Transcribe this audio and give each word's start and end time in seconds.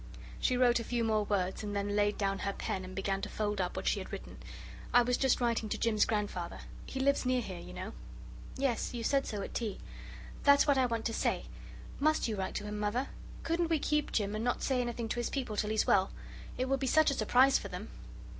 She 0.39 0.57
wrote 0.57 0.79
a 0.79 0.83
few 0.83 1.03
more 1.03 1.25
words 1.25 1.61
and 1.61 1.75
then 1.75 1.95
laid 1.95 2.17
down 2.17 2.39
her 2.39 2.53
pen 2.53 2.83
and 2.83 2.95
began 2.95 3.21
to 3.21 3.29
fold 3.29 3.61
up 3.61 3.75
what 3.75 3.85
she 3.87 3.99
had 3.99 4.11
written. 4.11 4.39
"I 4.91 5.03
was 5.03 5.15
just 5.15 5.39
writing 5.39 5.69
to 5.69 5.77
Jim's 5.77 6.05
grandfather. 6.05 6.61
He 6.87 6.99
lives 6.99 7.23
near 7.23 7.39
here, 7.39 7.59
you 7.59 7.71
know." 7.71 7.93
"Yes, 8.57 8.95
you 8.95 9.03
said 9.03 9.27
so 9.27 9.43
at 9.43 9.53
tea. 9.53 9.77
That's 10.41 10.65
what 10.65 10.79
I 10.79 10.87
want 10.87 11.05
to 11.05 11.13
say. 11.13 11.43
Must 11.99 12.27
you 12.27 12.35
write 12.35 12.55
to 12.55 12.63
him, 12.63 12.79
Mother? 12.79 13.09
Couldn't 13.43 13.69
we 13.69 13.77
keep 13.77 14.11
Jim, 14.11 14.33
and 14.33 14.43
not 14.43 14.63
say 14.63 14.81
anything 14.81 15.07
to 15.09 15.19
his 15.19 15.29
people 15.29 15.55
till 15.55 15.69
he's 15.69 15.85
well? 15.85 16.09
It 16.57 16.67
would 16.67 16.79
be 16.79 16.87
such 16.87 17.11
a 17.11 17.13
surprise 17.13 17.59
for 17.59 17.67
them." 17.67 17.89